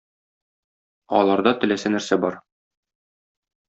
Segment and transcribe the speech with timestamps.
[1.19, 2.43] Аларда теләсә нәрсә бар.